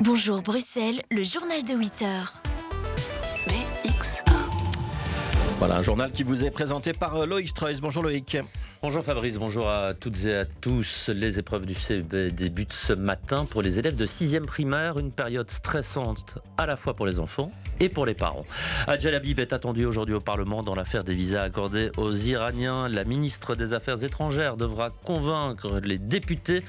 [0.00, 2.40] Bonjour Bruxelles, le journal de 8 heures.
[3.48, 4.22] BX1.
[5.58, 7.80] Voilà, un journal qui vous est présenté par euh, Loïc Streuss.
[7.80, 8.36] Bonjour Loïc.
[8.80, 11.08] Bonjour Fabrice, bonjour à toutes et à tous.
[11.08, 15.50] Les épreuves du CEB débutent ce matin pour les élèves de 6e primaire, une période
[15.50, 18.46] stressante à la fois pour les enfants et pour les parents.
[18.86, 22.88] Adjel Habib est attendu aujourd'hui au Parlement dans l'affaire des visas accordés aux Iraniens.
[22.88, 26.62] La ministre des Affaires étrangères devra convaincre les députés,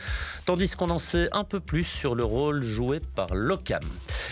[0.48, 3.84] tandis qu'on en sait un peu plus sur le rôle joué par l'OCAM.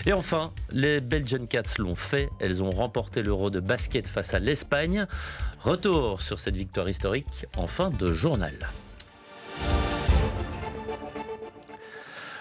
[0.08, 2.30] Et enfin, les Belgian Cats l'ont fait.
[2.40, 5.06] Elles ont remporté l'Euro de basket face à l'Espagne.
[5.62, 8.54] Retour sur cette victoire historique en fin de journal.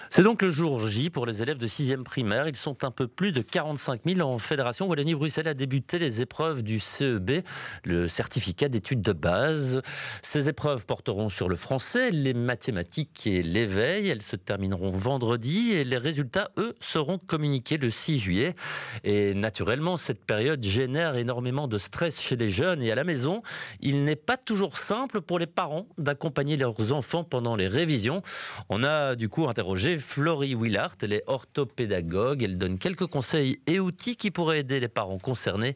[0.09, 2.47] C'est donc le jour J pour les élèves de 6e primaire.
[2.47, 4.87] Ils sont un peu plus de 45 000 en fédération.
[4.87, 7.41] Wallonie-Bruxelles a débuté les épreuves du CEB,
[7.83, 9.81] le certificat d'études de base.
[10.21, 14.07] Ces épreuves porteront sur le français, les mathématiques et l'éveil.
[14.07, 18.55] Elles se termineront vendredi et les résultats, eux, seront communiqués le 6 juillet.
[19.03, 23.41] Et naturellement, cette période génère énormément de stress chez les jeunes et à la maison.
[23.81, 28.21] Il n'est pas toujours simple pour les parents d'accompagner leurs enfants pendant les révisions.
[28.69, 30.95] On a du coup interrogé Florie Willard.
[31.01, 32.41] Elle est orthopédagogue.
[32.41, 35.75] Elle donne quelques conseils et outils qui pourraient aider les parents concernés,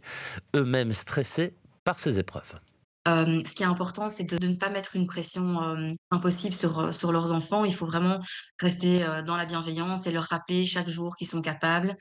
[0.55, 2.59] eux-mêmes stressés par ces épreuves.
[3.07, 6.93] Euh, ce qui est important, c'est de, ne pas mettre une pression euh, impossible sur,
[6.93, 7.65] sur leurs enfants.
[7.65, 8.19] Il faut vraiment
[8.59, 11.97] rester euh, dans la bienveillance et leur rappeler chaque jour qu'ils sont capables,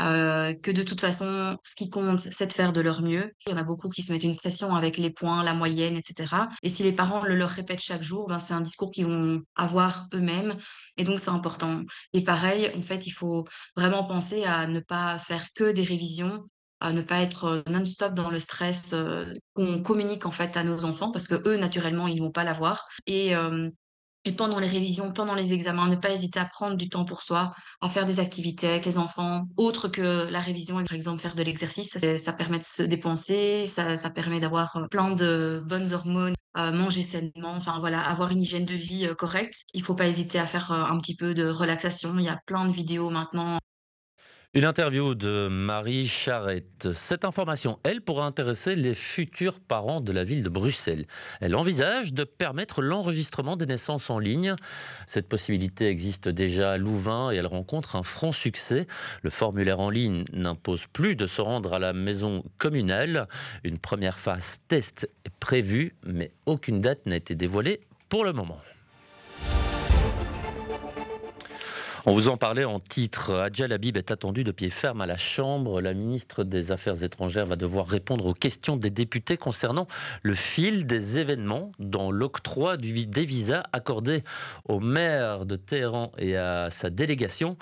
[0.00, 3.32] euh, que de toute façon, ce qui compte, c'est de faire de leur mieux.
[3.46, 5.96] Il y en a beaucoup qui se mettent une pression avec les points, la moyenne,
[5.96, 6.34] etc.
[6.62, 9.42] Et si les parents le leur répètent chaque jour, ben, c'est un discours qu'ils vont
[9.54, 10.56] avoir eux-mêmes.
[10.96, 11.82] Et donc, c'est important.
[12.12, 13.44] Et pareil, en fait, il faut
[13.76, 16.44] vraiment penser à ne pas faire que des révisions,
[16.80, 20.64] à ne pas être euh, non-stop dans le stress euh, qu'on communique en fait à
[20.64, 22.86] nos enfants, parce que eux, naturellement, ils ne vont pas l'avoir.
[23.06, 23.70] Et euh,
[24.26, 27.22] et pendant les révisions, pendant les examens, ne pas hésiter à prendre du temps pour
[27.22, 27.46] soi,
[27.80, 31.42] à faire des activités avec les enfants, autres que la révision, par exemple faire de
[31.42, 31.96] l'exercice.
[32.16, 37.02] Ça, permet de se dépenser, ça, permet d'avoir euh, plein de bonnes hormones, euh, manger
[37.02, 39.62] sainement, enfin voilà, avoir une hygiène de vie euh, correcte.
[39.74, 42.18] Il faut pas hésiter à faire un petit peu de relaxation.
[42.18, 43.58] Il y a plein de vidéos maintenant
[44.56, 46.90] Une interview de Marie Charette.
[46.94, 51.04] Cette information, elle, pourra intéresser les futurs parents de la ville de Bruxelles.
[51.42, 54.56] Elle envisage de permettre l'enregistrement des naissances en ligne.
[55.06, 58.86] Cette possibilité existe déjà à Louvain et elle rencontre un franc succès.
[59.20, 63.28] Le formulaire en ligne n'impose plus de se rendre à la maison communale.
[63.62, 68.62] Une première phase test est prévue, mais aucune date n'a été dévoilée pour le moment.
[72.08, 73.34] On vous en parlait en titre.
[73.34, 75.80] Adjel Habib est attendu de pied ferme à la Chambre.
[75.80, 79.88] La ministre des Affaires étrangères va devoir répondre aux questions des députés concernant
[80.22, 84.22] le fil des événements dans l'octroi des visas accordés
[84.68, 87.56] au maire de Téhéran et à sa délégation.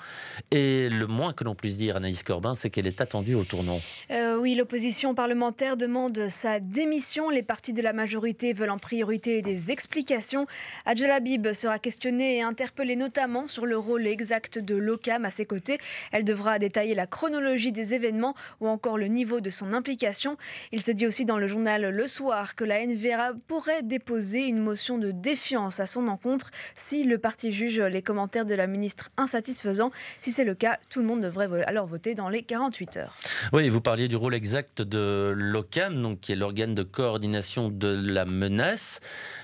[0.51, 3.79] Et le moins que l'on puisse dire, Anaïs Corbin, c'est qu'elle est attendue au tournant.
[4.11, 7.31] Euh, oui, l'opposition parlementaire demande sa démission.
[7.31, 10.45] Les partis de la majorité veulent en priorité des explications.
[10.85, 15.45] Adjel Habib sera questionnée et interpellée notamment sur le rôle exact de l'OCAM à ses
[15.45, 15.77] côtés.
[16.11, 20.37] Elle devra détailler la chronologie des événements ou encore le niveau de son implication.
[20.71, 24.59] Il se dit aussi dans le journal Le Soir que la NVRA pourrait déposer une
[24.59, 29.11] motion de défiance à son encontre si le parti juge les commentaires de la ministre
[29.17, 29.91] insatisfaisants.
[30.21, 33.17] Si c'est le cas, tout le monde devrait alors voter dans les 48 heures.
[33.53, 38.25] Oui, vous parliez du rôle exact de l'OCAM, qui est l'organe de coordination de la
[38.25, 38.99] menace.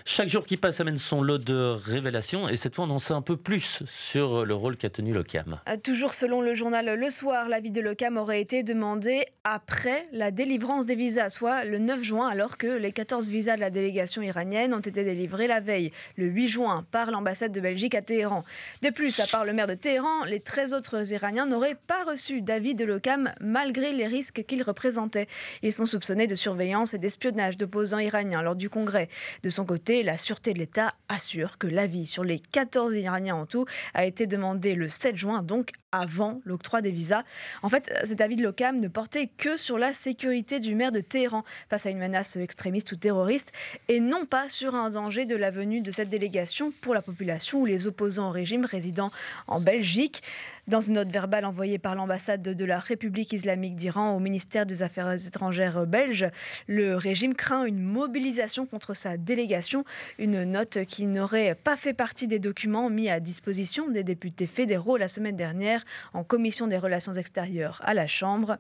[0.06, 3.14] Chaque jour qui passe amène son lot de révélations et cette fois on en sait
[3.14, 5.60] un peu plus sur le rôle qu'a tenu l'OCAM.
[5.70, 10.32] Euh, Toujours selon le journal Le Soir, l'avis de l'OCAM aurait été demandé après la
[10.32, 14.22] délivrance des visas, soit le 9 juin, alors que les 14 visas de la délégation
[14.22, 18.44] iranienne ont été délivrés la veille, le 8 juin, par l'ambassade de Belgique à Téhéran.
[18.82, 22.42] De plus, à part le maire de Téhéran, les 13 autres Iraniens n'auraient pas reçu
[22.42, 25.28] d'avis de l'OCAM malgré les risques qu'ils représentaient.
[25.62, 29.10] Ils sont soupçonnés de surveillance et d'espionnage d'opposants iraniens lors du congrès.
[29.44, 33.46] De son côté, la sûreté de l'État assure que l'avis sur les 14 Iraniens en
[33.46, 37.24] tout a été demandé le 7 juin, donc avant l'octroi des visas.
[37.64, 41.02] En fait, cet avis de l'OCAM ne portait que sur la sécurité du maire de
[41.02, 43.52] Téhéran face à une menace extrémiste ou terroriste
[43.90, 47.60] et non pas sur un danger de la venue de cette délégation pour la population
[47.62, 49.12] ou les opposants au régime résidant
[49.48, 50.24] en Belgique.
[50.68, 54.84] Dans une note verbale envoyée par l'ambassade de la République islamique d'Iran au ministère des
[54.84, 56.28] Affaires étrangères belge,
[56.68, 59.86] le régime craint une mobilisation contre sa délégation,
[60.20, 64.98] une note qui n'aurait pas fait partie des documents mis à disposition des députés fédéraux
[64.98, 68.58] la semaine dernière en commission des relations extérieures à la Chambre.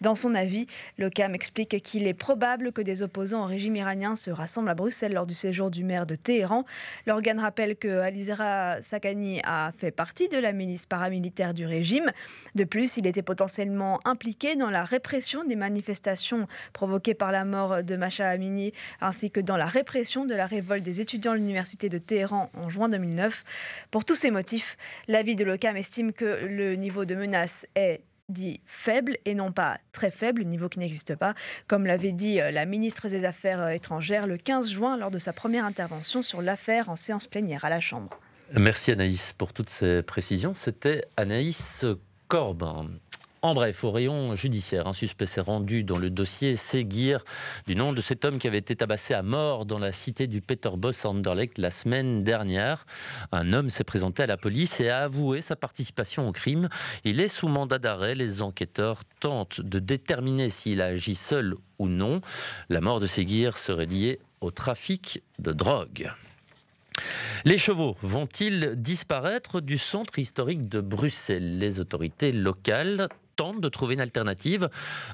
[0.00, 0.66] Dans son avis,
[0.96, 4.74] le CAM explique qu'il est probable que des opposants au régime iranien se rassemblent à
[4.74, 6.64] Bruxelles lors du séjour du maire de Téhéran.
[7.06, 12.12] L'organe rappelle que Alizera Sakani a fait partie de la milice paramilitaire du régime.
[12.54, 17.82] De plus, il était potentiellement impliqué dans la répression des manifestations provoquées par la mort
[17.82, 21.88] de Macha Amini, ainsi que dans la répression de la révolte des étudiants de l'université
[21.88, 23.44] de Téhéran en juin 2009.
[23.90, 24.76] Pour tous ces motifs,
[25.08, 29.78] l'avis de l'OCAM estime que le niveau de menace est dit faible et non pas
[29.92, 31.34] très faible, niveau qui n'existe pas,
[31.66, 35.18] comme l'avait dit euh, la ministre des Affaires euh, étrangères le 15 juin lors de
[35.18, 38.18] sa première intervention sur l'affaire en séance plénière à la Chambre.
[38.54, 40.52] Merci Anaïs pour toutes ces précisions.
[40.52, 41.86] C'était Anaïs
[42.28, 42.86] Corbin.
[43.40, 47.24] En bref, au rayon judiciaire, un suspect s'est rendu dans le dossier Seguir,
[47.66, 50.42] du nom de cet homme qui avait été tabassé à mort dans la cité du
[50.42, 52.84] Peterboss à Anderlecht la semaine dernière.
[53.32, 56.68] Un homme s'est présenté à la police et a avoué sa participation au crime.
[57.04, 58.14] Il est sous mandat d'arrêt.
[58.14, 62.20] Les enquêteurs tentent de déterminer s'il a agi seul ou non.
[62.68, 66.12] La mort de Seguir serait liée au trafic de drogue.
[67.44, 71.58] Les chevaux vont-ils disparaître du centre historique de Bruxelles?
[71.58, 74.68] Les autorités locales tente de trouver une alternative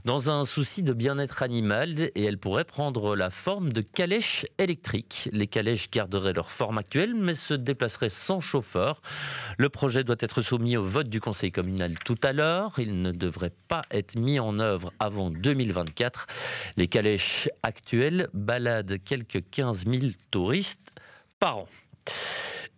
[0.05, 5.29] dans un souci de bien-être animal et elle pourrait prendre la forme de calèches électriques.
[5.33, 9.01] Les calèches garderaient leur forme actuelle mais se déplaceraient sans chauffeur.
[9.57, 12.75] Le projet doit être soumis au vote du conseil communal tout à l'heure.
[12.79, 16.27] Il ne devrait pas être mis en œuvre avant 2024.
[16.77, 20.93] Les calèches actuelles baladent quelques 15 000 touristes
[21.39, 21.67] par an.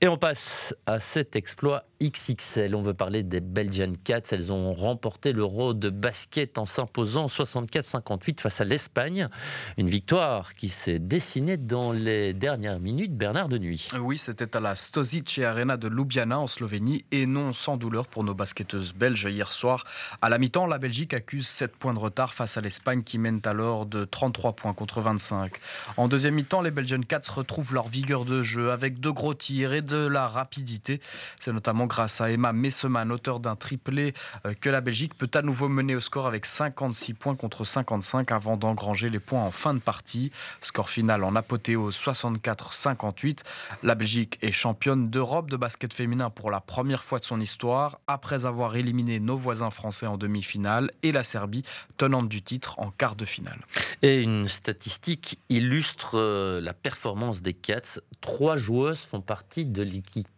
[0.03, 2.75] Et on passe à cet exploit XXL.
[2.75, 4.23] On veut parler des Belgian Cats.
[4.33, 9.29] Elles ont remporté l'Euro de basket en s'imposant 64-58 face à l'Espagne.
[9.77, 13.15] Une victoire qui s'est dessinée dans les dernières minutes.
[13.15, 13.89] Bernard de Nuit.
[14.01, 18.25] Oui, c'était à la Stosice Arena de Ljubljana en Slovénie et non sans douleur pour
[18.25, 19.85] nos basketteuses belges hier soir.
[20.23, 23.43] À la mi-temps, la Belgique accuse 7 points de retard face à l'Espagne qui mène
[23.45, 25.53] alors de 33 points contre 25.
[25.99, 29.75] En deuxième mi-temps, les Belgian Cats retrouvent leur vigueur de jeu avec de gros tirs
[29.75, 31.01] et la rapidité.
[31.39, 34.15] C'est notamment grâce à Emma Messeman, auteur d'un triplé,
[34.47, 38.33] euh, que la Belgique peut à nouveau mener au score avec 56 points contre 55
[38.33, 40.33] avant d'engranger les points en fin de partie.
[40.61, 43.41] Score final en apothéose 64-58.
[43.83, 48.01] La Belgique est championne d'Europe de basket féminin pour la première fois de son histoire,
[48.07, 51.63] après avoir éliminé nos voisins français en demi-finale et la Serbie,
[51.97, 53.61] tenante du titre en quart de finale.
[54.03, 58.01] Et une statistique illustre euh, la performance des Cats.
[58.21, 60.29] Trois joueuses font partie de l'équipe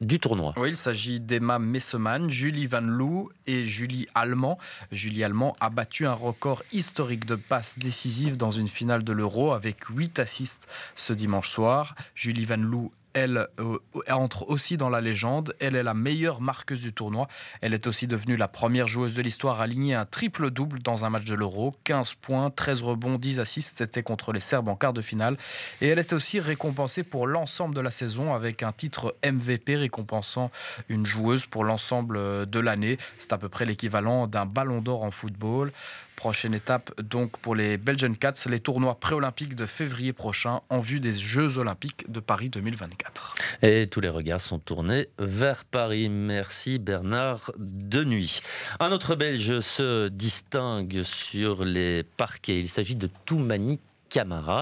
[0.00, 0.52] du tournoi.
[0.56, 4.58] Oui, il s'agit d'Emma Messeman, Julie Van Loo et Julie Allemand.
[4.90, 9.52] Julie Allemand a battu un record historique de passes décisives dans une finale de l'Euro
[9.52, 10.66] avec 8 assists
[10.96, 11.94] ce dimanche soir.
[12.14, 13.78] Julie Van Loo elle euh,
[14.10, 15.54] entre aussi dans la légende.
[15.60, 17.28] Elle est la meilleure marqueuse du tournoi.
[17.60, 21.10] Elle est aussi devenue la première joueuse de l'histoire à aligner un triple-double dans un
[21.10, 21.74] match de l'Euro.
[21.84, 23.78] 15 points, 13 rebonds, 10 assists.
[23.78, 25.36] C'était contre les Serbes en quart de finale.
[25.80, 30.50] Et elle est aussi récompensée pour l'ensemble de la saison avec un titre MVP récompensant
[30.88, 32.98] une joueuse pour l'ensemble de l'année.
[33.18, 35.72] C'est à peu près l'équivalent d'un ballon d'or en football.
[36.16, 41.00] Prochaine étape donc pour les Belgian Cats, les tournois préolympiques de février prochain en vue
[41.00, 43.34] des Jeux olympiques de Paris 2024.
[43.62, 46.08] Et tous les regards sont tournés vers Paris.
[46.08, 48.40] Merci Bernard de nuit.
[48.80, 52.60] Un autre Belge se distingue sur les parquets.
[52.60, 53.80] Il s'agit de Toumani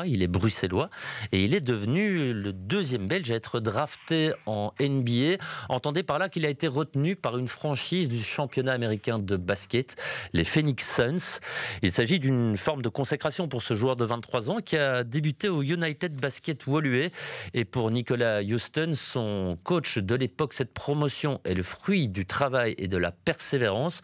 [0.07, 0.89] Il est bruxellois
[1.31, 5.37] et il est devenu le deuxième Belge à être drafté en NBA.
[5.69, 9.97] Entendez par là qu'il a été retenu par une franchise du championnat américain de basket,
[10.33, 11.41] les Phoenix Suns.
[11.83, 15.51] Il s'agit d'une forme de consécration pour ce joueur de 23 ans qui a débuté
[15.51, 17.11] au United Basket Woluwe.
[17.53, 22.75] Et pour Nicolas Houston, son coach de l'époque, cette promotion est le fruit du travail
[22.79, 24.01] et de la persévérance.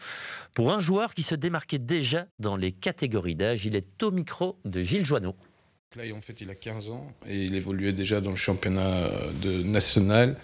[0.53, 4.57] Pour un joueur qui se démarquait déjà dans les catégories d'âge, il est au micro
[4.65, 5.35] de Gilles Joanneau.
[5.95, 9.31] Là, en fait, il a 15 ans et il évoluait déjà dans le championnat euh,
[9.41, 10.37] de national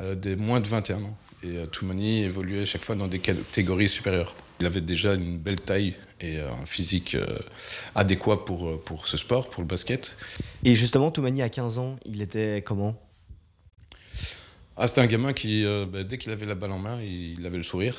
[0.00, 1.16] euh, des moins de 21 ans.
[1.44, 4.34] Et euh, Toumani évoluait chaque fois dans des catégories supérieures.
[4.58, 7.16] Il avait déjà une belle taille et un physique
[7.94, 10.16] adéquat pour, pour ce sport, pour le basket.
[10.64, 13.00] Et justement, Toumani, à 15 ans, il était comment?
[14.78, 17.58] Ah, C'était un gamin qui, bah, dès qu'il avait la balle en main, il, avait
[17.58, 17.96] le sourire.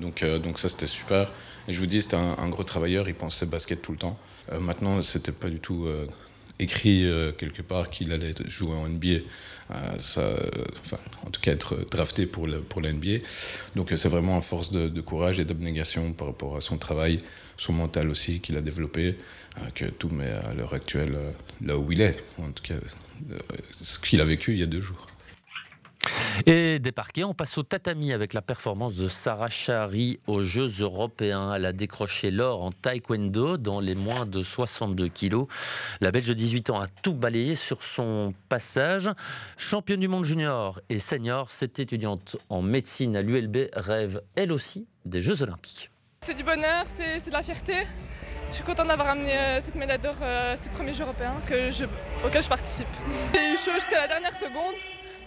[0.00, 1.30] donc, donc ça, c'était super.
[1.68, 4.18] Et je vous dis, c'était un, gros travailleur, il pensait basket tout le temps.
[4.52, 6.06] Euh, maintenant, c'était pas du tout euh,
[6.58, 9.20] écrit euh, quelque part qu'il allait jouer en NBA.
[9.98, 10.36] Ça,
[11.26, 13.18] en tout cas, être drafté pour, le, pour la NBA.
[13.74, 17.18] Donc, c'est vraiment une force de, courage et d'abnégation par rapport à son travail,
[17.56, 19.16] son mental aussi qu'il a développé,
[19.74, 21.18] que tout met à l'heure actuelle
[21.64, 22.16] là où il est.
[22.38, 22.76] En tout cas,
[23.82, 25.08] ce qu'il a vécu il y a deux jours.
[26.44, 30.70] Et des parquets, on passe au tatami avec la performance de Sarah Chari aux Jeux
[30.80, 31.54] européens.
[31.54, 35.46] Elle a décroché l'or en taekwondo dans les moins de 62 kilos.
[36.00, 39.10] La Belge de 18 ans a tout balayé sur son passage.
[39.56, 44.86] Championne du monde junior et senior, cette étudiante en médecine à l'ULB rêve elle aussi
[45.06, 45.90] des Jeux olympiques.
[46.26, 47.86] C'est du bonheur, c'est de la fierté.
[48.50, 51.34] Je suis contente d'avoir amené euh, cette médaille d'or euh, ces premiers Jeux européens
[52.24, 52.86] auxquels je participe.
[53.34, 54.74] J'ai eu chaud jusqu'à la dernière seconde.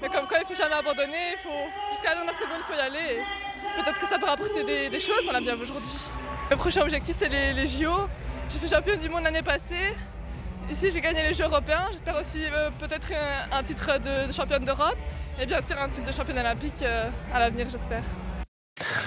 [0.02, 1.50] Mais comme quoi, il ne faut jamais abandonner, il faut,
[1.92, 3.20] jusqu'à la dernière seconde, il faut y aller.
[3.76, 5.90] Peut-être que ça pourra apporter des, choses, on l'a bien aujourd'hui.
[6.50, 8.08] Le prochain objectif, c'est les, JO.
[8.50, 9.94] J'ai fait champion du monde l'année passée.
[10.72, 11.88] Ici, j'ai gagné les Jeux européens.
[11.92, 13.12] J'espère aussi euh, peut-être
[13.52, 14.98] un, titre de, championne d'Europe
[15.40, 18.04] et bien sûr un titre de championne olympique euh, à l'avenir, j'espère.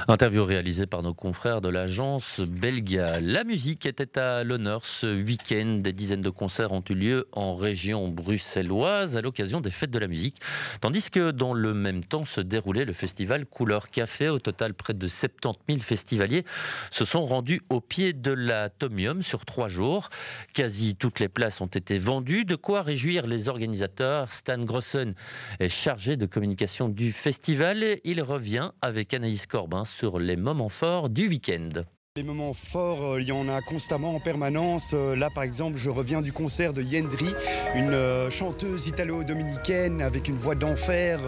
[0.09, 3.21] Interview réalisée par nos confrères de l'agence Belga.
[3.21, 5.78] La musique était à l'honneur ce week-end.
[5.80, 10.00] Des dizaines de concerts ont eu lieu en région bruxelloise à l'occasion des fêtes de
[10.00, 10.40] la musique.
[10.80, 14.28] Tandis que dans le même temps se déroulait le festival Couleur Café.
[14.28, 16.44] Au total, près de 70 000 festivaliers
[16.90, 20.11] se sont rendus au pied de l'Atomium sur trois jours.
[20.52, 22.44] Quasi toutes les places ont été vendues.
[22.44, 24.32] De quoi réjouir les organisateurs.
[24.32, 25.14] Stan Grossen
[25.61, 27.99] est chargé de communication du festival.
[28.02, 31.84] Il revient avec Anaïs Corbin sur les moments forts du week-end.
[32.14, 34.90] Les moments forts, euh, il y en a constamment en permanence.
[34.92, 37.35] Euh, là, par exemple, je reviens du concert de Yendri,
[37.75, 41.21] une euh, chanteuse italo-dominicaine avec une voix d'enfer.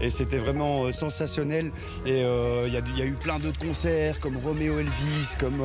[0.00, 1.70] Et c'était vraiment sensationnel.
[2.04, 5.62] Et il y, a eu plein d'autres concerts comme Romeo Elvis, comme.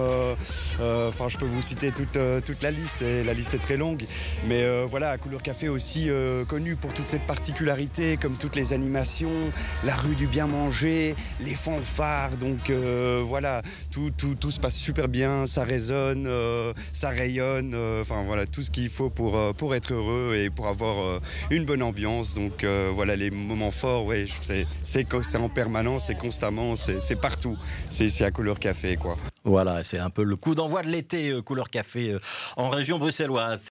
[0.79, 3.01] Enfin, je peux vous citer toute, toute la liste.
[3.01, 4.03] Et la liste est très longue.
[4.47, 6.09] Mais voilà, Couleur Café aussi
[6.47, 9.51] connu pour toutes ses particularités, comme toutes les animations,
[9.83, 12.37] la rue du bien manger, les fanfares.
[12.37, 12.71] Donc
[13.23, 18.23] voilà, tout, tout tout se passe super bien, ça résonne, euh, ça rayonne, euh, enfin
[18.23, 22.33] voilà, tout ce qu'il faut pour, euh, être heureux et pour avoir une bonne ambiance.
[22.33, 24.11] Donc voilà, les moments forts,
[24.83, 27.57] c'est en permanence, c'est constamment, c'est partout.
[27.89, 29.15] C'est à couleur café, quoi.
[29.45, 32.17] Voilà, c'est un peu le coup d'envoi de l'été, couleur café,
[32.57, 33.61] en région bruxelloise.